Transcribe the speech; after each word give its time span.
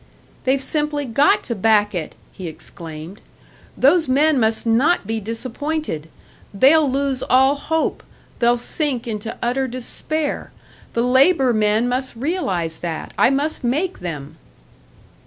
"They've 0.45 0.63
simply 0.63 1.05
got 1.05 1.43
to 1.43 1.53
back 1.53 1.93
it!" 1.93 2.15
he 2.31 2.47
exclaimed. 2.47 3.21
"Those 3.77 4.07
men 4.09 4.39
must 4.39 4.65
not 4.65 5.05
be 5.05 5.19
disappointed! 5.19 6.09
They'll 6.51 6.89
lose 6.89 7.21
all 7.21 7.53
hope, 7.53 8.01
they'll 8.39 8.57
sink 8.57 9.07
into 9.07 9.37
utter 9.43 9.67
despair! 9.67 10.51
The 10.93 11.03
labour 11.03 11.53
men 11.53 11.87
must 11.87 12.15
realise 12.15 12.77
that 12.77 13.13
I 13.15 13.29
must 13.29 13.63
make 13.63 13.99
them!" 13.99 14.37